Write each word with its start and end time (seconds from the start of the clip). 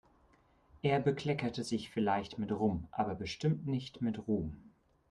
Er 0.81 0.99
bekleckert 0.99 1.57
sich 1.63 1.91
vielleicht 1.91 2.39
mit 2.39 2.51
Rum, 2.51 2.87
aber 2.89 3.13
bestimmt 3.13 3.67
nicht 3.67 4.01
mit 4.01 4.27
Ruhm. 4.27 4.71